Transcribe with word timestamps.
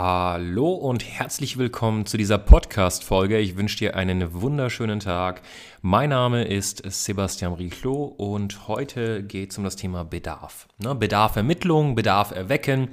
Hallo 0.00 0.74
und 0.74 1.04
herzlich 1.04 1.58
willkommen 1.58 2.06
zu 2.06 2.16
dieser 2.16 2.38
Podcast-Folge. 2.38 3.36
Ich 3.38 3.56
wünsche 3.56 3.78
dir 3.78 3.96
einen 3.96 4.32
wunderschönen 4.32 5.00
Tag. 5.00 5.42
Mein 5.82 6.10
Name 6.10 6.44
ist 6.44 6.84
Sebastian 6.88 7.54
Richlo 7.54 8.04
und 8.04 8.68
heute 8.68 9.24
geht 9.24 9.50
es 9.50 9.58
um 9.58 9.64
das 9.64 9.74
Thema 9.74 10.04
Bedarf. 10.04 10.68
Ne, 10.80 10.94
Bedarfermittlung, 10.94 11.96
Bedarf 11.96 12.30
erwecken. 12.30 12.90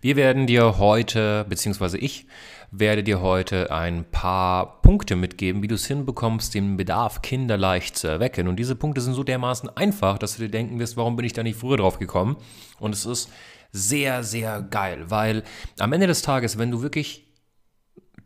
Wir 0.00 0.16
werden 0.16 0.46
dir 0.46 0.78
heute, 0.78 1.44
beziehungsweise 1.46 1.98
ich, 1.98 2.24
werde 2.70 3.02
dir 3.02 3.20
heute 3.20 3.70
ein 3.70 4.06
paar 4.10 4.80
Punkte 4.80 5.14
mitgeben, 5.14 5.62
wie 5.62 5.68
du 5.68 5.74
es 5.74 5.86
hinbekommst, 5.86 6.54
den 6.54 6.78
Bedarf 6.78 7.20
kinderleicht 7.20 7.98
zu 7.98 8.08
erwecken. 8.08 8.48
Und 8.48 8.56
diese 8.56 8.76
Punkte 8.76 9.02
sind 9.02 9.12
so 9.12 9.24
dermaßen 9.24 9.76
einfach, 9.76 10.16
dass 10.16 10.36
du 10.36 10.42
dir 10.44 10.50
denken 10.50 10.78
wirst, 10.78 10.96
warum 10.96 11.16
bin 11.16 11.26
ich 11.26 11.34
da 11.34 11.42
nicht 11.42 11.58
früher 11.58 11.76
drauf 11.76 11.98
gekommen? 11.98 12.36
Und 12.80 12.94
es 12.94 13.04
ist 13.04 13.30
sehr, 13.72 14.22
sehr 14.24 14.62
geil, 14.62 15.04
weil 15.08 15.42
am 15.78 15.92
Ende 15.92 16.06
des 16.06 16.22
Tages, 16.22 16.58
wenn 16.58 16.70
du 16.70 16.82
wirklich 16.82 17.26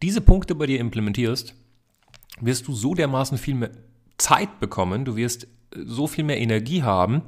diese 0.03 0.21
Punkte 0.21 0.55
bei 0.55 0.67
dir 0.67 0.81
implementierst, 0.81 1.55
wirst 2.41 2.69
du 2.69 2.73
so 2.73 2.95
dermaßen 2.95 3.39
viel 3.39 3.55
mehr 3.55 3.71
Zeit 4.19 4.61
bekommen, 4.61 5.05
du 5.05 5.17
wirst 5.17 5.47
so 5.75 6.07
viel 6.07 6.25
mehr 6.25 6.39
Energie 6.39 6.83
haben 6.83 7.23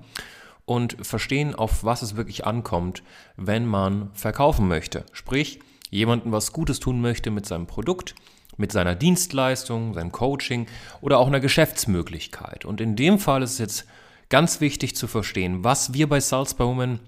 und 0.65 0.97
verstehen, 1.05 1.55
auf 1.55 1.85
was 1.85 2.03
es 2.03 2.17
wirklich 2.17 2.47
ankommt, 2.47 3.03
wenn 3.37 3.67
man 3.67 4.11
verkaufen 4.15 4.69
möchte. 4.69 5.05
Sprich, 5.13 5.61
jemandem 5.91 6.33
was 6.33 6.53
Gutes 6.53 6.81
tun 6.81 7.01
möchte 7.01 7.31
mit 7.31 7.47
seinem 7.47 7.67
Produkt, 7.67 8.15
mit 8.57 8.73
seiner 8.73 8.95
Dienstleistung, 8.95 9.95
seinem 9.95 10.13
Coaching 10.13 10.67
oder 11.01 11.19
auch 11.19 11.27
einer 11.27 11.41
Geschäftsmöglichkeit. 11.41 12.65
Und 12.65 12.81
in 12.81 12.97
dem 12.97 13.19
Fall 13.19 13.43
ist 13.43 13.53
es 13.53 13.59
jetzt 13.59 13.87
ganz 14.29 14.61
wichtig 14.61 14.97
zu 14.97 15.07
verstehen, 15.07 15.65
was 15.65 15.95
wir 15.95 16.09
bei 16.09 16.21
Salzbaumen 16.21 17.01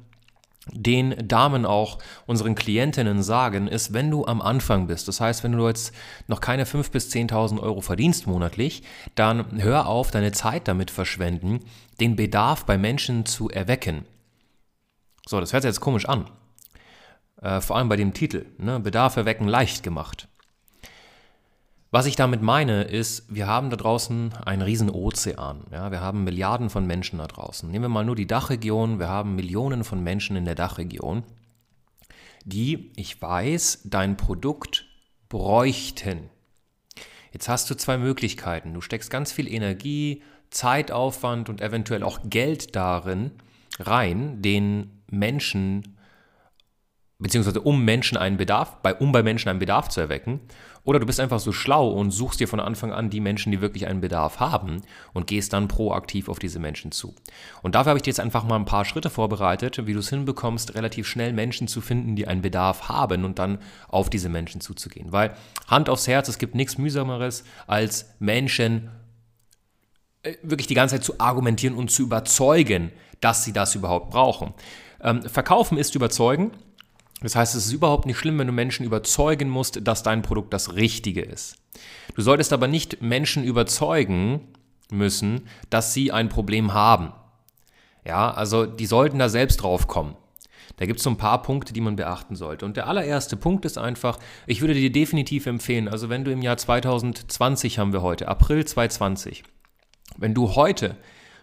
den 0.72 1.14
Damen 1.28 1.66
auch, 1.66 1.98
unseren 2.26 2.54
Klientinnen 2.54 3.22
sagen, 3.22 3.68
ist, 3.68 3.92
wenn 3.92 4.10
du 4.10 4.26
am 4.26 4.40
Anfang 4.40 4.86
bist, 4.86 5.08
das 5.08 5.20
heißt, 5.20 5.44
wenn 5.44 5.52
du 5.52 5.66
jetzt 5.66 5.92
noch 6.26 6.40
keine 6.40 6.64
5.000 6.64 6.90
bis 6.90 7.10
10.000 7.10 7.60
Euro 7.60 7.80
verdienst 7.80 8.26
monatlich, 8.26 8.82
dann 9.14 9.62
hör 9.62 9.86
auf, 9.86 10.10
deine 10.10 10.32
Zeit 10.32 10.68
damit 10.68 10.90
verschwenden, 10.90 11.60
den 12.00 12.16
Bedarf 12.16 12.64
bei 12.64 12.78
Menschen 12.78 13.26
zu 13.26 13.50
erwecken. 13.50 14.04
So, 15.26 15.40
das 15.40 15.52
hört 15.52 15.62
sich 15.62 15.70
jetzt 15.70 15.80
komisch 15.80 16.06
an. 16.06 16.26
Äh, 17.40 17.60
vor 17.60 17.76
allem 17.76 17.88
bei 17.88 17.96
dem 17.96 18.14
Titel, 18.14 18.46
ne? 18.58 18.80
Bedarf 18.80 19.16
erwecken 19.16 19.48
leicht 19.48 19.82
gemacht. 19.82 20.28
Was 21.94 22.06
ich 22.06 22.16
damit 22.16 22.42
meine, 22.42 22.82
ist, 22.82 23.32
wir 23.32 23.46
haben 23.46 23.70
da 23.70 23.76
draußen 23.76 24.34
einen 24.44 24.62
riesen 24.62 24.90
Ozean. 24.90 25.62
Ja, 25.70 25.92
wir 25.92 26.00
haben 26.00 26.24
Milliarden 26.24 26.68
von 26.68 26.88
Menschen 26.88 27.20
da 27.20 27.28
draußen. 27.28 27.70
Nehmen 27.70 27.84
wir 27.84 27.88
mal 27.88 28.04
nur 28.04 28.16
die 28.16 28.26
Dachregion. 28.26 28.98
Wir 28.98 29.08
haben 29.08 29.36
Millionen 29.36 29.84
von 29.84 30.02
Menschen 30.02 30.34
in 30.34 30.44
der 30.44 30.56
Dachregion, 30.56 31.22
die, 32.44 32.90
ich 32.96 33.22
weiß, 33.22 33.82
dein 33.84 34.16
Produkt 34.16 34.86
bräuchten. 35.28 36.30
Jetzt 37.30 37.48
hast 37.48 37.70
du 37.70 37.76
zwei 37.76 37.96
Möglichkeiten. 37.96 38.74
Du 38.74 38.80
steckst 38.80 39.08
ganz 39.08 39.30
viel 39.30 39.46
Energie, 39.46 40.20
Zeitaufwand 40.50 41.48
und 41.48 41.60
eventuell 41.60 42.02
auch 42.02 42.18
Geld 42.24 42.74
darin 42.74 43.30
rein, 43.78 44.42
den 44.42 45.00
Menschen 45.12 45.94
beziehungsweise 47.18 47.60
um 47.60 47.84
Menschen 47.84 48.18
einen 48.18 48.36
Bedarf, 48.36 48.82
bei, 48.82 48.94
um 48.94 49.12
bei 49.12 49.22
Menschen 49.22 49.48
einen 49.48 49.58
Bedarf 49.58 49.88
zu 49.88 50.00
erwecken. 50.00 50.40
Oder 50.84 51.00
du 51.00 51.06
bist 51.06 51.18
einfach 51.18 51.40
so 51.40 51.50
schlau 51.50 51.88
und 51.88 52.10
suchst 52.10 52.40
dir 52.40 52.48
von 52.48 52.60
Anfang 52.60 52.92
an 52.92 53.08
die 53.08 53.20
Menschen, 53.20 53.50
die 53.50 53.60
wirklich 53.60 53.86
einen 53.86 54.02
Bedarf 54.02 54.38
haben 54.38 54.82
und 55.14 55.26
gehst 55.26 55.54
dann 55.54 55.66
proaktiv 55.66 56.28
auf 56.28 56.38
diese 56.38 56.58
Menschen 56.58 56.92
zu. 56.92 57.14
Und 57.62 57.74
dafür 57.74 57.90
habe 57.90 57.98
ich 57.98 58.02
dir 58.02 58.10
jetzt 58.10 58.20
einfach 58.20 58.44
mal 58.44 58.56
ein 58.56 58.66
paar 58.66 58.84
Schritte 58.84 59.08
vorbereitet, 59.08 59.86
wie 59.86 59.94
du 59.94 59.98
es 60.00 60.10
hinbekommst, 60.10 60.74
relativ 60.74 61.08
schnell 61.08 61.32
Menschen 61.32 61.68
zu 61.68 61.80
finden, 61.80 62.16
die 62.16 62.26
einen 62.26 62.42
Bedarf 62.42 62.88
haben 62.88 63.24
und 63.24 63.38
dann 63.38 63.58
auf 63.88 64.10
diese 64.10 64.28
Menschen 64.28 64.60
zuzugehen. 64.60 65.10
Weil 65.10 65.34
Hand 65.68 65.88
aufs 65.88 66.06
Herz, 66.06 66.28
es 66.28 66.38
gibt 66.38 66.54
nichts 66.54 66.76
mühsameres 66.76 67.44
als 67.66 68.10
Menschen 68.18 68.90
äh, 70.22 70.34
wirklich 70.42 70.66
die 70.66 70.74
ganze 70.74 70.96
Zeit 70.96 71.04
zu 71.04 71.18
argumentieren 71.18 71.76
und 71.76 71.90
zu 71.90 72.02
überzeugen, 72.02 72.92
dass 73.20 73.42
sie 73.42 73.54
das 73.54 73.74
überhaupt 73.74 74.10
brauchen. 74.10 74.52
Ähm, 75.00 75.22
verkaufen 75.22 75.78
ist 75.78 75.94
überzeugen 75.94 76.52
das 77.24 77.36
heißt, 77.36 77.54
es 77.54 77.66
ist 77.66 77.72
überhaupt 77.72 78.06
nicht 78.06 78.18
schlimm, 78.18 78.38
wenn 78.38 78.46
du 78.46 78.52
Menschen 78.52 78.84
überzeugen 78.84 79.48
musst, 79.48 79.86
dass 79.86 80.02
dein 80.02 80.22
Produkt 80.22 80.52
das 80.52 80.74
Richtige 80.74 81.22
ist. 81.22 81.56
Du 82.14 82.22
solltest 82.22 82.52
aber 82.52 82.68
nicht 82.68 83.02
Menschen 83.02 83.44
überzeugen 83.44 84.48
müssen, 84.90 85.42
dass 85.70 85.94
sie 85.94 86.12
ein 86.12 86.28
Problem 86.28 86.74
haben. 86.74 87.12
Ja, 88.04 88.30
also 88.30 88.66
die 88.66 88.86
sollten 88.86 89.18
da 89.18 89.28
selbst 89.28 89.62
drauf 89.62 89.86
kommen. 89.86 90.16
Da 90.76 90.86
gibt 90.86 90.98
es 90.98 91.04
so 91.04 91.10
ein 91.10 91.16
paar 91.16 91.42
Punkte, 91.42 91.72
die 91.72 91.80
man 91.80 91.96
beachten 91.96 92.36
sollte. 92.36 92.64
Und 92.64 92.76
der 92.76 92.88
allererste 92.88 93.36
Punkt 93.36 93.64
ist 93.64 93.78
einfach, 93.78 94.18
ich 94.46 94.60
würde 94.60 94.74
dir 94.74 94.90
definitiv 94.90 95.46
empfehlen, 95.46 95.88
also 95.88 96.08
wenn 96.08 96.24
du 96.24 96.32
im 96.32 96.42
Jahr 96.42 96.56
2020 96.56 97.78
haben 97.78 97.92
wir 97.92 98.02
heute, 98.02 98.28
April 98.28 98.64
2020, 98.64 99.44
wenn 100.16 100.34
du 100.34 100.56
heute 100.56 100.96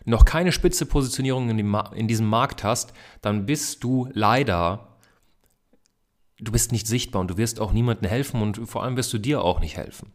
noch 0.03 0.25
keine 0.25 0.51
spitze 0.51 0.85
Positionierung 0.85 1.49
in, 1.49 1.73
in 1.95 2.07
diesem 2.07 2.27
Markt 2.27 2.63
hast, 2.63 2.93
dann 3.21 3.45
bist 3.45 3.83
du 3.83 4.09
leider 4.13 4.90
du 6.41 6.51
bist 6.51 6.71
nicht 6.71 6.87
sichtbar 6.87 7.21
und 7.21 7.29
du 7.29 7.37
wirst 7.37 7.59
auch 7.59 7.71
niemandem 7.71 8.09
helfen 8.09 8.41
und 8.41 8.67
vor 8.67 8.83
allem 8.83 8.97
wirst 8.97 9.13
du 9.13 9.19
dir 9.19 9.43
auch 9.43 9.59
nicht 9.59 9.77
helfen. 9.77 10.11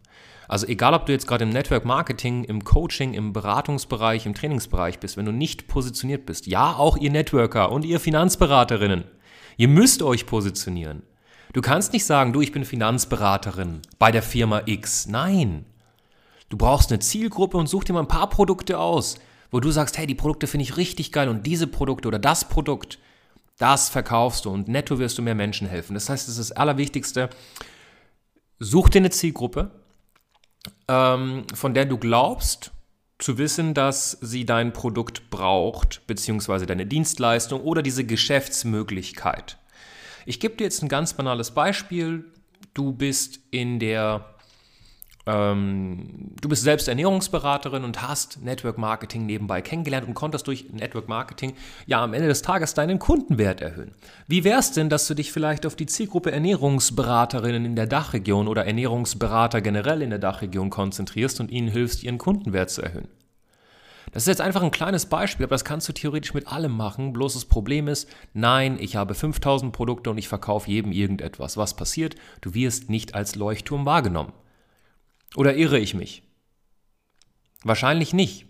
Also 0.49 0.67
egal, 0.67 0.95
ob 0.95 1.07
du 1.07 1.13
jetzt 1.13 1.27
gerade 1.27 1.45
im 1.45 1.51
Network 1.51 1.85
Marketing, 1.85 2.45
im 2.45 2.63
Coaching, 2.63 3.15
im 3.15 3.33
Beratungsbereich, 3.33 4.27
im 4.27 4.35
Trainingsbereich 4.35 4.99
bist, 4.99 5.17
wenn 5.17 5.25
du 5.25 5.33
nicht 5.33 5.67
positioniert 5.67 6.27
bist, 6.27 6.47
ja, 6.47 6.75
auch 6.75 6.97
ihr 6.97 7.11
Networker 7.11 7.73
und 7.73 7.85
ihr 7.85 7.99
Finanzberaterinnen, 7.99 9.05
ihr 9.57 9.69
müsst 9.69 10.03
euch 10.03 10.27
positionieren. 10.27 11.03
Du 11.53 11.63
kannst 11.63 11.93
nicht 11.93 12.05
sagen, 12.05 12.33
du, 12.33 12.41
ich 12.41 12.53
bin 12.53 12.65
Finanzberaterin 12.65 13.81
bei 13.99 14.13
der 14.13 14.23
Firma 14.23 14.63
X. 14.67 15.07
Nein. 15.07 15.65
Du 16.49 16.57
brauchst 16.57 16.93
eine 16.93 17.01
Zielgruppe 17.01 17.57
und 17.57 17.67
such 17.67 17.85
dir 17.85 17.93
mal 17.93 18.01
ein 18.01 18.09
paar 18.09 18.29
Produkte 18.29 18.79
aus, 18.79 19.17
wo 19.51 19.59
du 19.59 19.71
sagst, 19.71 19.97
hey, 19.99 20.07
die 20.07 20.15
Produkte 20.15 20.47
finde 20.47 20.65
ich 20.65 20.77
richtig 20.77 21.13
geil 21.13 21.29
und 21.29 21.47
diese 21.47 21.67
Produkte 21.67 22.09
oder 22.09 22.19
das 22.19 22.49
Produkt, 22.49 22.99
das 23.59 23.89
verkaufst 23.89 24.45
du 24.45 24.51
und 24.51 24.69
netto 24.69 24.99
wirst 24.99 25.19
du 25.19 25.23
mehr 25.23 25.35
Menschen 25.35 25.67
helfen. 25.67 25.95
Das 25.95 26.09
heißt, 26.09 26.29
das 26.29 26.39
ist 26.39 26.51
das 26.51 26.57
Allerwichtigste. 26.57 27.31
Such 28.59 28.89
dir 28.91 28.99
eine 28.99 29.11
Zielgruppe, 29.11 29.71
ähm, 30.89 31.45
von 31.55 31.75
der 31.75 31.87
du 31.87 31.99
glaubst 31.99 32.73
zu 33.19 33.39
wissen, 33.39 33.73
dass 33.73 34.13
sie 34.21 34.45
dein 34.45 34.73
Produkt 34.73 35.31
braucht, 35.31 36.07
beziehungsweise 36.07 36.67
deine 36.67 36.87
Dienstleistung 36.87 37.63
oder 37.63 37.83
diese 37.83 38.05
Geschäftsmöglichkeit. 38.05 39.59
Ich 40.27 40.41
gebe 40.41 40.57
dir 40.57 40.65
jetzt 40.65 40.83
ein 40.83 40.89
ganz 40.89 41.15
banales 41.15 41.53
Beispiel. 41.53 42.25
Du 42.75 42.93
bist 42.93 43.41
in 43.51 43.79
der 43.79 44.36
ähm, 45.27 46.33
du 46.41 46.49
bist 46.49 46.63
selbst 46.63 46.87
Ernährungsberaterin 46.87 47.83
und 47.83 48.03
hast 48.03 48.43
Network 48.43 48.79
Marketing 48.79 49.27
nebenbei 49.27 49.61
kennengelernt 49.61 50.07
und 50.07 50.15
konntest 50.15 50.47
durch 50.47 50.71
Network 50.73 51.09
Marketing 51.09 51.55
ja 51.87 52.03
am 52.03 52.15
Ende 52.15 52.29
des 52.29 52.43
Tages 52.43 52.75
deinen 52.75 53.01
Kundenwert 53.01 53.61
erhöhen. 53.61 53.93
Wie 54.29 54.45
wäre 54.45 54.61
es 54.61 54.71
denn, 54.71 54.89
dass 54.89 55.09
du 55.09 55.15
dich 55.15 55.33
vielleicht 55.33 55.67
auf 55.67 55.75
die 55.75 55.87
Zielgruppe 55.87 56.31
Ernährungsberaterinnen 56.31 57.65
in 57.65 57.77
der 57.77 57.89
Dachregion 57.89 58.47
oder 58.47 58.67
Ernährungsberater 58.67 59.61
generell 59.61 60.01
in 60.01 60.11
der 60.11 60.21
Dachregion 60.21 60.71
konzentrierst 60.71 61.41
und 61.41 61.51
ihnen 61.51 61.69
hilfst, 61.69 62.05
ihren 62.05 62.19
Kundenwert 62.19 62.71
zu 62.71 62.83
erhöhen? 62.83 63.09
Das 64.13 64.23
ist 64.23 64.29
jetzt 64.29 64.41
einfach 64.41 64.63
ein 64.63 64.71
kleines 64.71 65.07
Beispiel, 65.07 65.45
aber 65.45 65.55
das 65.55 65.65
kannst 65.65 65.89
du 65.89 65.93
theoretisch 65.93 66.33
mit 66.33 66.47
allem 66.47 66.73
machen. 66.73 67.13
Bloß 67.13 67.35
das 67.35 67.45
Problem 67.45 67.89
ist, 67.89 68.09
nein, 68.33 68.79
ich 68.81 68.95
habe 68.95 69.15
5000 69.15 69.73
Produkte 69.73 70.11
und 70.11 70.19
ich 70.19 70.29
verkaufe 70.29 70.71
jedem 70.71 70.93
irgendetwas. 70.93 71.57
Was 71.57 71.75
passiert? 71.75 72.15
Du 72.41 72.55
wirst 72.55 72.89
nicht 72.89 73.17
als 73.17 73.35
Leuchtturm 73.35 73.85
wahrgenommen. 73.85 74.33
Oder 75.37 75.55
irre 75.55 75.79
ich 75.79 75.95
mich? 75.95 76.23
Wahrscheinlich 77.63 78.13
nicht. 78.13 78.47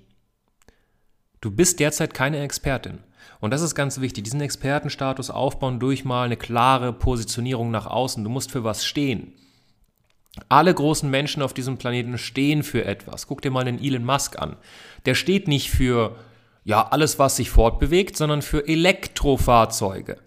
Du 1.40 1.50
bist 1.50 1.80
derzeit 1.80 2.14
keine 2.14 2.40
Expertin. 2.40 3.00
Und 3.40 3.50
das 3.50 3.60
ist 3.60 3.74
ganz 3.74 4.00
wichtig, 4.00 4.24
diesen 4.24 4.40
Expertenstatus 4.40 5.30
aufbauen 5.30 5.78
durch 5.78 6.04
mal 6.04 6.24
eine 6.24 6.36
klare 6.36 6.92
Positionierung 6.92 7.70
nach 7.70 7.86
außen. 7.86 8.24
Du 8.24 8.30
musst 8.30 8.50
für 8.50 8.64
was 8.64 8.84
stehen. 8.84 9.32
Alle 10.48 10.72
großen 10.72 11.10
Menschen 11.10 11.42
auf 11.42 11.54
diesem 11.54 11.76
Planeten 11.76 12.18
stehen 12.18 12.62
für 12.62 12.84
etwas. 12.84 13.26
Guck 13.26 13.42
dir 13.42 13.50
mal 13.50 13.64
den 13.64 13.82
Elon 13.82 14.04
Musk 14.04 14.38
an. 14.38 14.56
Der 15.06 15.14
steht 15.14 15.48
nicht 15.48 15.70
für 15.70 16.16
ja, 16.64 16.88
alles, 16.88 17.18
was 17.18 17.36
sich 17.36 17.50
fortbewegt, 17.50 18.16
sondern 18.16 18.42
für 18.42 18.66
Elektrofahrzeuge. 18.66 20.18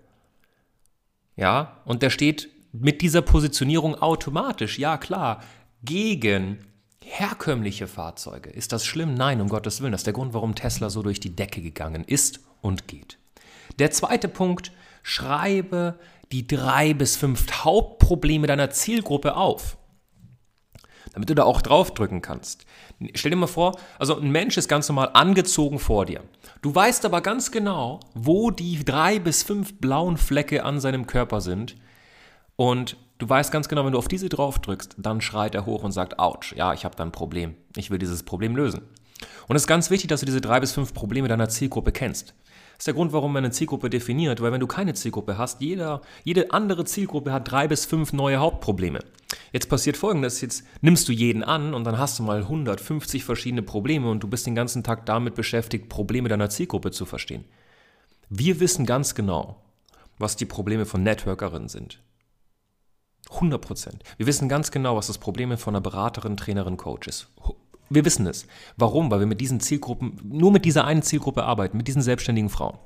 Ja, 1.36 1.82
und 1.86 2.02
der 2.02 2.10
steht 2.10 2.50
mit 2.72 3.02
dieser 3.02 3.22
Positionierung 3.22 3.96
automatisch, 3.96 4.78
ja 4.78 4.98
klar, 4.98 5.42
gegen 5.84 6.66
herkömmliche 7.04 7.88
Fahrzeuge. 7.88 8.50
Ist 8.50 8.72
das 8.72 8.86
schlimm? 8.86 9.14
Nein, 9.14 9.42
um 9.42 9.50
Gottes 9.50 9.82
Willen. 9.82 9.92
Das 9.92 10.02
ist 10.02 10.08
der 10.08 10.14
Grund, 10.14 10.34
warum 10.34 10.56
Tesla 10.56 10.90
so 10.90 11.02
durch 11.02 11.20
die 11.20 11.36
Decke 11.36 11.62
gegangen 11.62 12.04
ist 12.04 12.40
und 12.62 12.88
geht. 12.88 13.18
Der 13.80 13.92
zweite 13.92 14.28
Punkt, 14.28 14.72
schreibe 15.04 16.00
die 16.32 16.46
drei 16.46 16.94
bis 16.94 17.16
fünf 17.16 17.64
Hauptprobleme 17.64 18.48
deiner 18.48 18.70
Zielgruppe 18.70 19.36
auf 19.36 19.78
damit 21.14 21.30
du 21.30 21.36
da 21.36 21.44
auch 21.44 21.62
draufdrücken 21.62 22.22
kannst. 22.22 22.66
Stell 23.16 23.32
dir 23.32 23.38
mal 23.38 23.48
vor, 23.48 23.78
also 23.98 24.20
ein 24.20 24.32
Mensch 24.32 24.58
ist 24.58 24.68
ganz 24.68 24.88
normal 24.90 25.12
angezogen 25.14 25.80
vor 25.80 26.06
dir. 26.06 26.24
Du 26.62 26.74
weißt 26.74 27.06
aber 27.06 27.22
ganz 27.22 27.52
genau, 27.52 28.00
wo 28.14 28.52
die 28.52 28.84
drei 28.84 29.20
bis 29.20 29.44
fünf 29.44 29.80
blauen 29.80 30.18
Flecke 30.18 30.64
an 30.64 30.80
seinem 30.80 31.08
Körper 31.08 31.42
sind. 31.42 31.76
Und 32.56 32.98
du 33.20 33.30
weißt 33.30 33.52
ganz 33.52 33.70
genau, 33.70 33.86
wenn 33.86 33.92
du 33.92 34.00
auf 34.00 34.08
diese 34.08 34.30
draufdrückst, 34.30 34.96
dann 34.98 35.22
schreit 35.22 35.54
er 35.54 35.66
hoch 35.68 35.84
und 35.84 35.92
sagt, 35.92 36.18
ouch, 36.18 36.54
ja, 36.56 36.74
ich 36.74 36.86
habe 36.86 36.96
da 36.96 37.04
ein 37.04 37.12
Problem. 37.12 37.56
Ich 37.76 37.92
will 37.92 38.00
dieses 38.00 38.24
Problem 38.24 38.56
lösen. 38.56 38.82
Und 39.48 39.56
es 39.56 39.64
ist 39.64 39.68
ganz 39.68 39.92
wichtig, 39.92 40.10
dass 40.10 40.22
du 40.22 40.26
diese 40.26 40.42
drei 40.42 40.60
bis 40.60 40.72
fünf 40.72 40.94
Probleme 40.94 41.28
deiner 41.28 41.50
Zielgruppe 41.50 41.92
kennst. 41.92 42.34
Das 42.80 42.84
ist 42.84 42.88
der 42.88 42.94
Grund, 42.94 43.12
warum 43.12 43.34
man 43.34 43.44
eine 43.44 43.52
Zielgruppe 43.52 43.90
definiert, 43.90 44.42
weil 44.42 44.54
wenn 44.54 44.62
du 44.62 44.68
keine 44.68 44.94
Zielgruppe 44.94 45.38
hast, 45.38 45.60
jeder, 45.60 46.02
jede 46.24 46.54
andere 46.54 46.86
Zielgruppe 46.86 47.34
hat 47.34 47.52
drei 47.52 47.68
bis 47.68 47.86
fünf 47.86 48.14
neue 48.14 48.38
Hauptprobleme. 48.38 49.00
Jetzt 49.52 49.68
passiert 49.68 49.98
folgendes, 49.98 50.40
jetzt 50.40 50.64
nimmst 50.80 51.08
du 51.10 51.12
jeden 51.12 51.44
an 51.44 51.74
und 51.74 51.84
dann 51.84 51.98
hast 51.98 52.18
du 52.18 52.24
mal 52.24 52.40
150 52.40 53.26
verschiedene 53.26 53.64
Probleme 53.64 54.10
und 54.10 54.24
du 54.24 54.30
bist 54.30 54.48
den 54.48 54.56
ganzen 54.56 54.84
Tag 54.84 55.06
damit 55.06 55.36
beschäftigt, 55.36 55.90
Probleme 55.90 56.30
deiner 56.30 56.50
Zielgruppe 56.50 56.92
zu 56.92 57.06
verstehen. 57.06 57.44
Wir 58.30 58.62
wissen 58.62 58.86
ganz 58.86 59.14
genau, 59.14 59.62
was 60.18 60.38
die 60.38 60.46
Probleme 60.46 60.86
von 60.86 61.04
Networkerinnen 61.04 61.68
sind. 61.68 62.00
100 63.40 63.62
Prozent. 63.62 64.04
Wir 64.18 64.28
wissen 64.28 64.50
ganz 64.50 64.72
genau, 64.72 64.96
was 64.96 65.08
das 65.08 65.18
Problem 65.18 65.58
von 65.58 65.76
einer 65.76 65.82
Beraterin, 65.82 66.38
Trainerin, 66.38 66.78
Coach 66.78 67.08
ist. 67.08 67.28
Wir 67.90 68.06
wissen 68.06 68.28
es. 68.28 68.46
Warum? 68.78 69.10
Weil 69.10 69.20
wir 69.20 69.28
mit 69.28 69.42
diesen 69.42 69.60
Zielgruppen, 69.60 70.20
nur 70.24 70.52
mit 70.52 70.66
dieser 70.66 70.86
einen 70.86 71.02
Zielgruppe 71.02 71.44
arbeiten, 71.44 71.78
mit 71.78 71.88
diesen 71.88 72.02
selbstständigen 72.02 72.50
Frauen. 72.50 72.78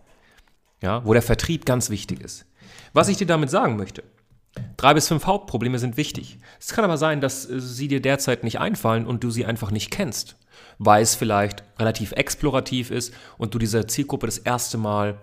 Ja, 0.82 1.06
wo 1.06 1.14
der 1.14 1.22
Vertrieb 1.22 1.66
ganz 1.66 1.90
wichtig 1.90 2.22
ist. 2.22 2.46
Was 2.94 3.08
ich 3.08 3.18
dir 3.18 3.28
damit 3.28 3.50
sagen 3.50 3.78
möchte, 3.78 4.04
drei 4.78 4.94
bis 4.94 5.08
fünf 5.08 5.26
Hauptprobleme 5.26 5.80
sind 5.80 5.98
wichtig. 5.98 6.40
Es 6.60 6.74
kann 6.74 6.86
aber 6.86 6.98
sein, 6.98 7.22
dass 7.22 7.50
äh, 7.50 7.60
sie 7.60 7.88
dir 7.88 8.02
derzeit 8.02 8.44
nicht 8.44 8.60
einfallen 8.60 9.06
und 9.06 9.24
du 9.24 9.32
sie 9.32 9.46
einfach 9.46 9.72
nicht 9.72 9.92
kennst, 9.92 10.36
weil 10.78 11.02
es 11.02 11.16
vielleicht 11.16 11.64
relativ 11.80 12.12
explorativ 12.14 12.92
ist 12.92 13.14
und 13.38 13.54
du 13.54 13.60
dieser 13.60 13.88
Zielgruppe 13.88 14.26
das 14.26 14.38
erste 14.38 14.78
Mal, 14.78 15.18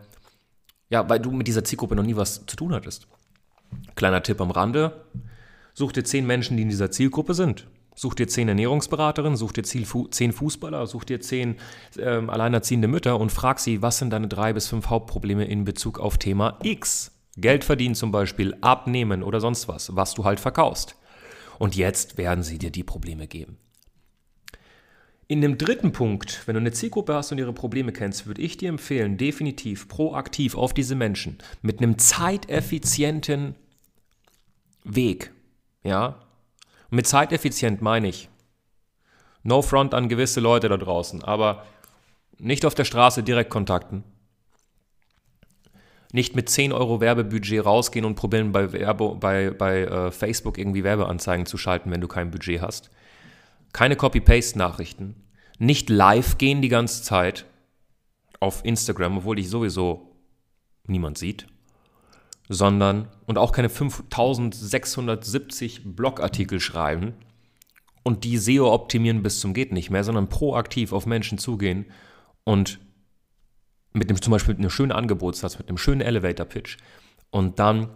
ja, 0.89 1.09
weil 1.09 1.21
du 1.21 1.31
mit 1.31 1.47
dieser 1.47 1.65
Zielgruppe 1.65 1.95
noch 1.95 2.05
nie 2.05 2.17
was 2.17 2.47
zu 2.47 2.57
tun 2.57 2.73
hattest. 2.73 3.07
Kleiner 3.95 4.23
Tipp 4.23 4.41
am 4.41 4.51
Rande, 4.51 5.05
such 5.75 5.93
dir 5.93 6.05
zehn 6.05 6.27
Menschen, 6.27 6.57
die 6.57 6.63
in 6.63 6.69
dieser 6.69 6.91
Zielgruppe 6.91 7.35
sind. 7.35 7.67
Such 7.95 8.15
dir 8.15 8.29
zehn 8.29 8.49
Ernährungsberaterinnen, 8.49 9.37
such 9.37 9.53
dir 9.53 9.63
zehn 9.63 10.33
Fußballer, 10.33 10.87
such 10.87 11.05
dir 11.05 11.21
zehn 11.21 11.57
ähm, 11.99 12.31
alleinerziehende 12.31 12.89
Mütter 12.89 13.19
und 13.21 13.31
frag 13.31 13.59
sie, 13.59 13.83
was 13.83 13.99
sind 13.99 14.11
deine 14.11 14.29
drei 14.29 14.53
bis 14.53 14.69
fünf 14.69 14.89
Hauptprobleme 14.89 15.45
in 15.45 15.65
Bezug 15.65 15.99
auf 15.99 16.17
Thema 16.17 16.59
X. 16.63 17.13
Geld 17.37 17.65
verdienen 17.65 17.95
zum 17.95 18.11
Beispiel, 18.11 18.57
abnehmen 18.61 19.23
oder 19.23 19.41
sonst 19.41 19.69
was, 19.69 19.95
was 19.97 20.15
du 20.15 20.25
halt 20.25 20.41
verkaufst. 20.41 20.97
Und 21.59 21.77
jetzt 21.77 22.17
werden 22.17 22.43
sie 22.43 22.59
dir 22.59 22.71
die 22.71 22.85
Probleme 22.85 23.27
geben. 23.27 23.59
In 25.31 25.43
dem 25.43 25.59
dritten 25.59 25.93
Punkt, 25.93 26.43
wenn 26.47 26.55
du 26.55 26.61
eine 26.61 26.73
Zielgruppe 26.73 27.15
hast 27.15 27.31
und 27.31 27.39
ihre 27.39 27.53
Probleme 27.53 27.93
kennst, 27.93 28.27
würde 28.27 28.43
ich 28.43 28.57
dir 28.57 28.69
empfehlen, 28.69 29.17
definitiv 29.17 29.87
proaktiv 29.87 30.57
auf 30.57 30.75
diese 30.75 30.97
Menschen 30.97 31.39
mit 31.63 31.79
einem 31.79 31.99
zeiteffizienten 31.99 33.55
Weg, 34.83 35.31
ja, 35.85 36.17
und 36.91 36.97
mit 36.97 37.07
zeiteffizient 37.07 37.81
meine 37.81 38.09
ich, 38.09 38.29
no 39.45 39.63
front 39.63 39.95
an 39.95 40.09
gewisse 40.09 40.41
Leute 40.41 40.69
da 40.69 40.77
draußen, 40.77 41.23
aber 41.23 41.65
nicht 42.39 42.67
auf 42.67 42.75
der 42.75 42.85
Straße 42.85 43.23
direkt 43.23 43.51
kontakten. 43.51 44.03
Nicht 46.13 46.35
mit 46.35 46.49
10 46.49 46.73
Euro 46.73 47.01
Werbebudget 47.01 47.65
rausgehen 47.65 48.05
und 48.05 48.17
probieren, 48.17 48.51
bei, 48.51 48.73
Werbe, 48.73 49.15
bei, 49.15 49.51
bei 49.53 49.83
äh, 49.83 50.11
Facebook 50.11 50.59
irgendwie 50.59 50.83
Werbeanzeigen 50.83 51.47
zu 51.47 51.57
schalten, 51.57 51.93
wenn 51.93 52.01
du 52.01 52.09
kein 52.09 52.33
Budget 52.33 52.61
hast. 52.61 52.91
Keine 53.73 53.97
Copy-Paste-Nachrichten. 53.97 55.15
Nicht 55.59 55.91
live 55.91 56.39
gehen 56.39 56.63
die 56.63 56.69
ganze 56.69 57.03
Zeit 57.03 57.47
auf 58.41 58.65
Instagram, 58.65 59.19
obwohl 59.19 59.37
dich 59.37 59.49
sowieso 59.49 60.17
niemand 60.87 61.19
sieht 61.19 61.47
sondern 62.53 63.07
und 63.27 63.39
auch 63.39 63.53
keine 63.53 63.71
5670 63.71 65.95
Blogartikel 65.95 66.59
schreiben 66.59 67.15
und 68.03 68.25
die 68.25 68.39
SEO 68.39 68.75
optimieren 68.75 69.23
bis 69.23 69.39
zum 69.39 69.55
geht 69.55 69.71
nicht 69.71 69.91
mehr, 69.91 70.03
sondern 70.03 70.29
proaktiv 70.29 70.93
auf 70.93 71.07
Menschen 71.07 71.39
zugehen 71.39 71.87
und 72.43 72.81
mit 73.93 74.11
dem 74.11 74.21
zum 74.21 74.33
Beispiel 74.33 74.55
mit 74.55 74.59
einem 74.59 74.71
schönen 74.71 74.91
Angebotssatz, 74.91 75.59
mit 75.59 75.69
einem 75.69 75.79
schönen 75.79 76.01
Elevator 76.01 76.45
Pitch 76.45 76.79
und 77.31 77.61
dann 77.61 77.89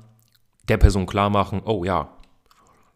der 0.69 0.77
Person 0.77 1.07
klar 1.07 1.31
machen, 1.31 1.61
oh 1.65 1.85
ja, 1.85 2.17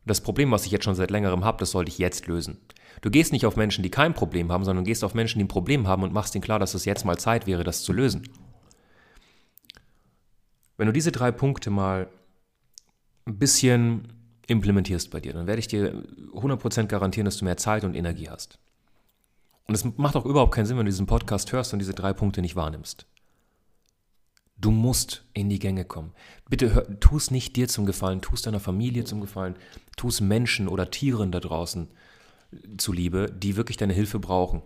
das 0.09 0.21
Problem, 0.21 0.51
was 0.51 0.67
ich 0.67 0.73
jetzt 0.73 0.85
schon 0.85 0.95
seit 0.95 1.11
längerem 1.11 1.45
habe, 1.45 1.59
das 1.59 1.71
sollte 1.71 1.91
ich 1.91 1.99
jetzt 1.99 2.27
lösen. 2.27 2.59
Du 3.01 3.11
gehst 3.11 3.33
nicht 3.33 3.47
auf 3.47 3.57
Menschen, 3.57 3.83
die 3.83 3.91
kein 3.91 4.15
Problem 4.15 4.51
haben, 4.51 4.65
sondern 4.65 4.85
gehst 4.85 5.05
auf 5.05 5.15
Menschen, 5.15 5.39
die 5.39 5.45
ein 5.45 5.49
Problem 5.49 5.87
haben 5.87 6.03
und 6.03 6.13
machst 6.13 6.35
ihnen 6.35 6.43
klar, 6.43 6.59
dass 6.59 6.75
es 6.75 6.85
jetzt 6.85 7.05
mal 7.05 7.19
Zeit 7.19 7.47
wäre, 7.47 7.65
das 7.65 7.83
zu 7.83 7.93
lösen. 7.93 8.29
Wenn 10.77 10.87
du 10.87 10.93
diese 10.93 11.13
drei 11.13 11.31
Punkte 11.31 11.71
mal 11.71 12.09
ein 13.27 13.39
bisschen 13.39 14.13
implementierst 14.47 15.11
bei 15.11 15.21
dir, 15.21 15.33
dann 15.33 15.47
werde 15.47 15.61
ich 15.61 15.69
dir 15.69 16.03
100% 16.33 16.87
garantieren, 16.87 17.27
dass 17.27 17.37
du 17.37 17.45
mehr 17.45 17.57
Zeit 17.57 17.85
und 17.85 17.95
Energie 17.95 18.29
hast. 18.29 18.59
Und 19.67 19.75
es 19.75 19.85
macht 19.99 20.17
auch 20.17 20.25
überhaupt 20.25 20.55
keinen 20.55 20.65
Sinn, 20.65 20.79
wenn 20.79 20.87
du 20.87 20.91
diesen 20.91 21.07
Podcast 21.07 21.53
hörst 21.53 21.73
und 21.73 21.79
diese 21.79 21.93
drei 21.93 22.15
Punkte 22.15 22.41
nicht 22.41 22.57
wahrnimmst. 22.57 23.07
Du 24.61 24.73
musst 24.73 25.25
in 25.35 25.49
die 25.49 25.61
Gänge 25.61 25.85
kommen. 25.85 26.13
Bitte 26.49 26.99
tu 27.01 27.17
es 27.17 27.31
nicht 27.31 27.55
dir 27.55 27.69
zum 27.69 27.87
Gefallen, 27.87 28.21
tu 28.21 28.35
es 28.35 28.43
deiner 28.43 28.61
Familie 28.61 29.05
zum 29.05 29.21
Gefallen, 29.21 29.57
tu 29.97 30.09
es 30.09 30.21
Menschen 30.21 30.67
oder 30.67 30.91
Tieren 30.91 31.31
da 31.31 31.39
draußen 31.39 31.89
zuliebe, 32.77 33.33
die 33.33 33.57
wirklich 33.57 33.77
deine 33.77 33.93
Hilfe 33.93 34.19
brauchen. 34.19 34.63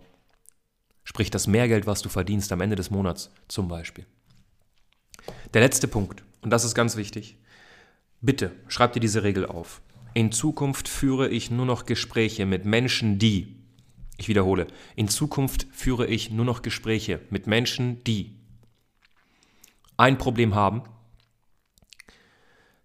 Sprich 1.03 1.29
das 1.29 1.47
Mehrgeld, 1.47 1.85
was 1.85 2.01
du 2.01 2.09
verdienst 2.09 2.51
am 2.51 2.61
Ende 2.61 2.75
des 2.75 2.89
Monats 2.89 3.29
zum 3.47 3.67
Beispiel. 3.67 4.05
Der 5.53 5.61
letzte 5.61 5.87
Punkt, 5.87 6.23
und 6.41 6.49
das 6.49 6.63
ist 6.63 6.75
ganz 6.75 6.95
wichtig. 6.95 7.37
Bitte 8.21 8.51
schreib 8.67 8.93
dir 8.93 8.99
diese 8.99 9.23
Regel 9.23 9.45
auf. 9.45 9.81
In 10.13 10.31
Zukunft 10.31 10.87
führe 10.87 11.29
ich 11.29 11.51
nur 11.51 11.65
noch 11.65 11.85
Gespräche 11.85 12.45
mit 12.45 12.65
Menschen, 12.65 13.19
die, 13.19 13.55
ich 14.17 14.27
wiederhole, 14.27 14.67
in 14.95 15.07
Zukunft 15.07 15.67
führe 15.71 16.07
ich 16.07 16.31
nur 16.31 16.45
noch 16.45 16.61
Gespräche 16.61 17.19
mit 17.29 17.47
Menschen, 17.47 18.03
die 18.05 18.42
ein 19.97 20.17
Problem 20.17 20.55
haben, 20.55 20.83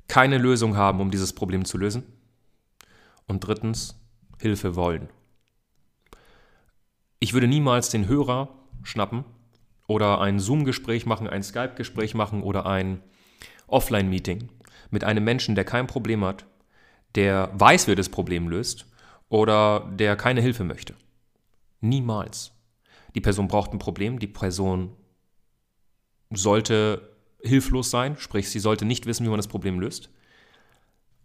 keine 0.08 0.38
Lösung 0.38 0.76
haben, 0.76 1.00
um 1.00 1.10
dieses 1.10 1.32
Problem 1.32 1.64
zu 1.64 1.78
lösen 1.78 2.04
und 3.26 3.46
drittens 3.46 4.00
Hilfe 4.40 4.74
wollen. 4.74 5.08
Ich 7.20 7.34
würde 7.34 7.48
niemals 7.48 7.90
den 7.90 8.08
Hörer 8.08 8.48
schnappen 8.82 9.24
oder 9.86 10.20
ein 10.20 10.38
Zoom-Gespräch 10.38 11.06
machen, 11.06 11.28
ein 11.28 11.42
Skype-Gespräch 11.42 12.14
machen 12.14 12.42
oder 12.42 12.66
ein 12.66 13.02
Offline-Meeting 13.66 14.48
mit 14.90 15.04
einem 15.04 15.24
Menschen, 15.24 15.54
der 15.54 15.64
kein 15.64 15.86
Problem 15.86 16.24
hat, 16.24 16.46
der 17.14 17.50
weiß, 17.54 17.86
wer 17.86 17.96
das 17.96 18.08
Problem 18.08 18.48
löst 18.48 18.86
oder 19.28 19.90
der 19.94 20.16
keine 20.16 20.40
Hilfe 20.40 20.64
möchte. 20.64 20.94
Niemals. 21.80 22.52
Die 23.14 23.20
Person 23.20 23.48
braucht 23.48 23.72
ein 23.72 23.78
Problem, 23.78 24.18
die 24.18 24.26
Person 24.26 24.92
sollte 26.30 27.16
hilflos 27.42 27.90
sein, 27.90 28.16
sprich, 28.16 28.50
sie 28.50 28.58
sollte 28.58 28.84
nicht 28.84 29.06
wissen, 29.06 29.24
wie 29.24 29.30
man 29.30 29.38
das 29.38 29.48
Problem 29.48 29.80
löst. 29.80 30.10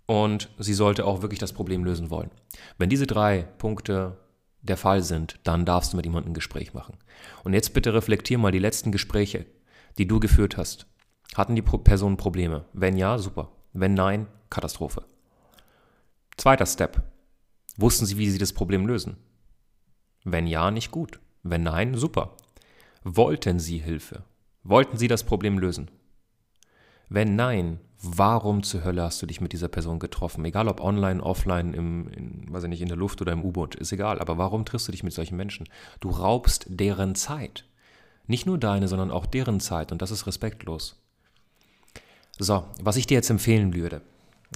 Und 0.05 0.49
sie 0.59 0.73
sollte 0.73 1.05
auch 1.05 1.21
wirklich 1.21 1.39
das 1.39 1.53
Problem 1.53 1.83
lösen 1.83 2.09
wollen. 2.09 2.29
Wenn 2.77 2.89
diese 2.89 3.07
drei 3.07 3.43
Punkte 3.57 4.17
der 4.61 4.77
Fall 4.77 5.01
sind, 5.01 5.39
dann 5.43 5.65
darfst 5.65 5.93
du 5.93 5.97
mit 5.97 6.05
jemandem 6.05 6.31
ein 6.31 6.35
Gespräch 6.35 6.73
machen. 6.73 6.97
Und 7.43 7.53
jetzt 7.53 7.73
bitte 7.73 7.93
reflektier 7.93 8.37
mal 8.37 8.51
die 8.51 8.59
letzten 8.59 8.91
Gespräche, 8.91 9.45
die 9.97 10.07
du 10.07 10.19
geführt 10.19 10.57
hast. 10.57 10.87
Hatten 11.35 11.55
die 11.55 11.61
Personen 11.61 12.17
Probleme? 12.17 12.65
Wenn 12.73 12.97
ja, 12.97 13.17
super. 13.17 13.51
Wenn 13.73 13.93
nein, 13.93 14.27
Katastrophe. 14.49 15.03
Zweiter 16.37 16.65
Step. 16.65 17.01
Wussten 17.77 18.05
sie, 18.05 18.17
wie 18.17 18.29
sie 18.29 18.37
das 18.37 18.53
Problem 18.53 18.85
lösen? 18.85 19.17
Wenn 20.23 20.47
ja, 20.47 20.69
nicht 20.71 20.91
gut. 20.91 21.19
Wenn 21.41 21.63
nein, 21.63 21.95
super. 21.95 22.37
Wollten 23.03 23.59
sie 23.59 23.79
Hilfe? 23.79 24.23
Wollten 24.63 24.97
sie 24.97 25.07
das 25.07 25.23
Problem 25.23 25.59
lösen? 25.59 25.91
Wenn 27.09 27.35
nein, 27.35 27.79
warum 28.01 28.63
zur 28.63 28.83
Hölle 28.83 29.03
hast 29.03 29.21
du 29.21 29.25
dich 29.25 29.41
mit 29.41 29.53
dieser 29.53 29.67
Person 29.67 29.99
getroffen? 29.99 30.45
Egal 30.45 30.67
ob 30.67 30.81
online, 30.81 31.21
offline, 31.21 31.73
im, 31.73 32.07
in, 32.09 32.45
weiß 32.51 32.63
ich 32.63 32.69
nicht, 32.69 32.81
in 32.81 32.87
der 32.87 32.97
Luft 32.97 33.21
oder 33.21 33.33
im 33.33 33.43
U-Boot, 33.43 33.75
ist 33.75 33.91
egal. 33.91 34.19
Aber 34.19 34.37
warum 34.37 34.65
triffst 34.65 34.87
du 34.87 34.91
dich 34.91 35.03
mit 35.03 35.13
solchen 35.13 35.35
Menschen? 35.35 35.67
Du 35.99 36.09
raubst 36.09 36.65
deren 36.69 37.15
Zeit. 37.15 37.65
Nicht 38.25 38.45
nur 38.45 38.57
deine, 38.57 38.87
sondern 38.87 39.11
auch 39.11 39.25
deren 39.25 39.59
Zeit 39.59 39.91
und 39.91 40.01
das 40.01 40.11
ist 40.11 40.27
respektlos. 40.27 41.01
So, 42.39 42.63
was 42.81 42.95
ich 42.95 43.05
dir 43.05 43.15
jetzt 43.15 43.29
empfehlen 43.29 43.73
würde, 43.73 44.01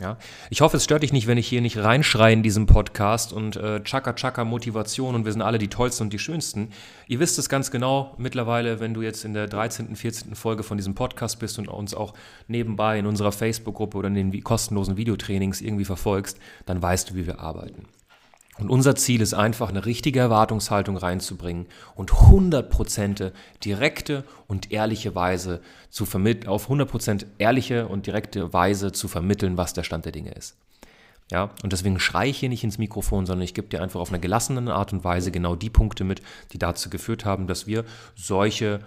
Ja? 0.02 0.18
Ich 0.50 0.62
hoffe, 0.62 0.78
es 0.78 0.84
stört 0.84 1.04
dich 1.04 1.14
nicht, 1.14 1.28
wenn 1.28 1.38
ich 1.38 1.48
hier 1.48 1.62
nicht 1.62 1.78
reinschreie 1.78 2.34
in 2.34 2.44
diesem 2.44 2.66
Podcast 2.66 3.34
und 3.34 3.56
äh, 3.56 3.84
Chaka 3.84 4.14
Chaka 4.14 4.46
Motivation 4.46 5.16
und 5.16 5.26
wir 5.26 5.32
sind 5.32 5.42
alle 5.42 5.58
die 5.58 5.68
Tollsten 5.68 6.04
und 6.04 6.14
die 6.14 6.20
Schönsten. 6.20 6.70
Ihr 7.08 7.20
wisst 7.20 7.40
es 7.40 7.50
ganz 7.50 7.72
genau 7.72 8.14
mittlerweile, 8.18 8.80
wenn 8.80 8.94
du 8.94 9.02
jetzt 9.02 9.26
in 9.26 9.34
der 9.34 9.48
13., 9.48 9.96
14. 9.96 10.36
Folge 10.36 10.64
von 10.64 10.78
diesem 10.78 10.96
Podcast 10.96 11.40
bist 11.40 11.60
und 11.60 11.68
uns 11.68 11.94
auch 11.94 12.14
nebenbei 12.48 13.00
in 13.00 13.06
unserer 13.06 13.32
Facebook-Gruppe 13.32 13.98
oder 13.98 14.08
in 14.08 14.16
den 14.16 14.44
kostenlosen 14.44 14.98
Videotrainings 14.98 15.62
irgendwie 15.62 15.86
verfolgst, 15.86 16.38
dann 16.66 16.82
weißt 16.82 17.10
du, 17.10 17.16
wie 17.16 17.28
wir 17.28 17.40
arbeiten. 17.40 17.88
Und 18.60 18.70
unser 18.70 18.96
Ziel 18.96 19.22
ist 19.22 19.34
einfach, 19.34 19.70
eine 19.70 19.86
richtige 19.86 20.20
Erwartungshaltung 20.20 20.98
reinzubringen 20.98 21.68
und 21.96 22.12
100% 22.12 23.32
direkte 23.64 24.24
und 24.48 24.72
ehrliche 24.72 25.14
Weise 25.14 25.62
zu 25.90 26.06
vermitteln, 26.06 26.48
auf 26.50 26.70
100% 26.70 27.26
ehrliche 27.38 27.88
und 27.88 28.08
direkte 28.08 28.54
Weise 28.54 28.92
zu 28.92 29.08
vermitteln, 29.08 29.58
was 29.58 29.74
der 29.74 29.84
Stand 29.84 30.06
der 30.06 30.12
Dinge 30.12 30.32
ist. 30.32 30.58
Ja, 31.30 31.52
und 31.62 31.74
deswegen 31.74 32.00
schreie 32.00 32.30
ich 32.30 32.38
hier 32.38 32.48
nicht 32.48 32.64
ins 32.64 32.78
Mikrofon, 32.78 33.26
sondern 33.26 33.44
ich 33.44 33.54
gebe 33.54 33.68
dir 33.68 33.82
einfach 33.82 34.00
auf 34.00 34.10
eine 34.10 34.20
gelassene 34.20 34.74
Art 34.74 34.94
und 34.94 35.04
Weise 35.04 35.30
genau 35.30 35.56
die 35.58 35.70
Punkte 35.70 36.06
mit, 36.06 36.22
die 36.54 36.58
dazu 36.58 36.90
geführt 36.90 37.26
haben, 37.26 37.48
dass 37.48 37.68
wir 37.68 37.84
solche 38.16 38.80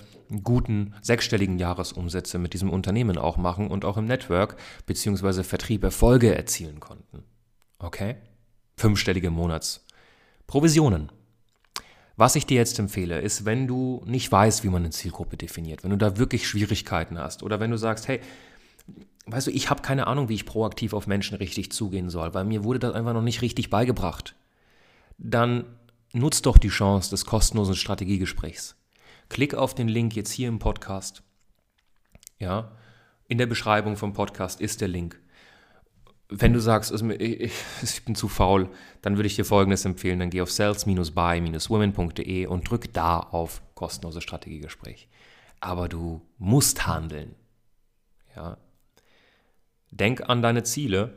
guten 0.42 0.94
sechsstelligen 1.02 1.58
Jahresumsätze 1.58 2.38
mit 2.38 2.54
diesem 2.54 2.70
Unternehmen 2.70 3.18
auch 3.18 3.36
machen 3.36 3.68
und 3.68 3.84
auch 3.84 3.98
im 3.98 4.06
Network 4.06 4.56
bzw. 4.86 5.42
Vertrieb 5.42 5.84
Erfolge 5.84 6.34
erzielen 6.34 6.80
konnten. 6.80 7.24
Okay? 7.78 8.16
Fünfstellige 8.80 9.30
Monatsprovisionen. 9.30 11.12
Was 12.16 12.34
ich 12.34 12.46
dir 12.46 12.56
jetzt 12.56 12.78
empfehle, 12.78 13.20
ist, 13.20 13.44
wenn 13.44 13.66
du 13.66 14.02
nicht 14.06 14.30
weißt, 14.30 14.64
wie 14.64 14.68
man 14.68 14.82
eine 14.82 14.90
Zielgruppe 14.90 15.36
definiert, 15.36 15.84
wenn 15.84 15.90
du 15.90 15.96
da 15.96 16.16
wirklich 16.18 16.48
Schwierigkeiten 16.48 17.18
hast 17.18 17.42
oder 17.42 17.60
wenn 17.60 17.70
du 17.70 17.76
sagst, 17.76 18.08
hey, 18.08 18.20
weißt 19.26 19.46
du, 19.46 19.50
ich 19.50 19.70
habe 19.70 19.82
keine 19.82 20.06
Ahnung, 20.06 20.28
wie 20.28 20.34
ich 20.34 20.46
proaktiv 20.46 20.92
auf 20.92 21.06
Menschen 21.06 21.36
richtig 21.36 21.72
zugehen 21.72 22.10
soll, 22.10 22.34
weil 22.34 22.44
mir 22.44 22.64
wurde 22.64 22.78
das 22.78 22.94
einfach 22.94 23.12
noch 23.12 23.22
nicht 23.22 23.42
richtig 23.42 23.70
beigebracht, 23.70 24.34
dann 25.18 25.64
nutz 26.12 26.42
doch 26.42 26.58
die 26.58 26.68
Chance 26.68 27.10
des 27.10 27.24
kostenlosen 27.26 27.76
Strategiegesprächs. 27.76 28.76
Klick 29.28 29.54
auf 29.54 29.74
den 29.74 29.88
Link 29.88 30.16
jetzt 30.16 30.32
hier 30.32 30.48
im 30.48 30.58
Podcast. 30.58 31.22
Ja, 32.38 32.72
in 33.28 33.38
der 33.38 33.46
Beschreibung 33.46 33.96
vom 33.96 34.12
Podcast 34.12 34.60
ist 34.60 34.80
der 34.80 34.88
Link 34.88 35.20
wenn 36.30 36.52
du 36.52 36.60
sagst, 36.60 36.92
ich, 36.92 37.52
ich, 37.82 38.04
bin 38.04 38.14
zu 38.14 38.28
faul, 38.28 38.68
dann 39.02 39.16
würde 39.16 39.26
ich 39.26 39.34
dir 39.36 39.44
Folgendes 39.44 39.84
empfehlen. 39.84 40.20
Dann 40.20 40.30
geh 40.30 40.40
auf 40.40 40.50
sales-by-women.de 40.50 42.46
und 42.46 42.70
drück 42.70 42.92
da 42.92 43.18
auf 43.18 43.60
kostenlose 43.74 44.20
Strategiegespräch. 44.20 45.08
Aber 45.60 45.88
du 45.88 46.22
musst 46.38 46.86
handeln. 46.86 47.34
Ja. 48.34 48.56
Denk 49.90 50.28
an 50.28 50.40
deine 50.40 50.62
Ziele 50.62 51.14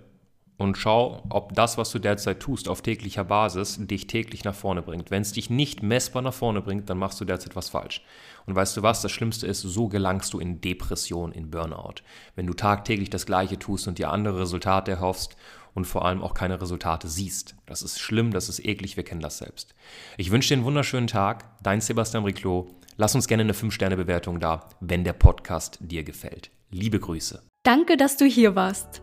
und 0.58 0.78
schau, 0.78 1.24
ob 1.30 1.54
das, 1.54 1.78
was 1.78 1.92
du 1.92 2.00
derzeit 2.00 2.40
tust, 2.40 2.70
auf 2.70 2.82
täglicher 2.82 3.24
Basis 3.24 3.78
dich 3.80 4.08
täglich 4.08 4.44
nach 4.44 4.56
vorne 4.56 4.82
bringt. 4.82 5.12
Wenn 5.12 5.22
es 5.22 5.32
dich 5.32 5.50
nicht 5.50 5.84
messbar 5.84 6.22
nach 6.22 6.34
vorne 6.34 6.62
bringt, 6.62 6.90
dann 6.90 6.98
machst 6.98 7.20
du 7.20 7.26
derzeit 7.26 7.56
was 7.56 7.70
falsch. 7.70 8.04
Und 8.46 8.56
weißt 8.56 8.78
du 8.78 8.84
was, 8.84 9.02
das 9.02 9.12
Schlimmste 9.12 9.48
ist, 9.48 9.62
so 9.62 9.88
gelangst 9.88 10.34
du 10.34 10.40
in 10.40 10.62
Depression, 10.62 11.32
in 11.32 11.50
Burnout. 11.50 11.96
Wenn 12.36 12.48
du 12.48 12.54
tagtäglich 12.54 13.10
das 13.10 13.26
Gleiche 13.26 13.58
tust 13.58 13.88
und 13.88 13.98
dir 13.98 14.12
andere 14.12 14.42
Resultate 14.42 14.92
erhoffst 14.92 15.36
und 15.74 15.86
vor 15.86 16.06
allem 16.06 16.22
auch 16.22 16.34
keine 16.34 16.62
Resultate 16.62 17.08
siehst. 17.08 17.56
Das 17.66 17.82
ist 17.82 18.00
schlimm, 18.00 18.32
das 18.32 18.50
ist 18.50 18.64
eklig, 18.64 18.96
wir 18.96 19.04
kennen 19.04 19.22
das 19.22 19.40
selbst. 19.40 19.74
Ich 20.18 20.32
wünsche 20.32 20.50
dir 20.50 20.56
einen 20.56 20.66
wunderschönen 20.66 21.08
Tag. 21.08 21.46
Dein 21.64 21.82
Sebastian 21.82 22.26
Riclot. 22.26 22.70
Lass 22.96 23.16
uns 23.16 23.28
gerne 23.28 23.44
eine 23.44 23.54
5-Sterne-Bewertung 23.54 24.40
da, 24.40 24.70
wenn 24.80 25.04
der 25.04 25.14
Podcast 25.14 25.80
dir 25.82 26.04
gefällt. 26.04 26.52
Liebe 26.70 27.00
Grüße. 27.00 27.42
Danke, 27.64 27.98
dass 27.98 28.18
du 28.18 28.26
hier 28.26 28.56
warst. 28.56 29.03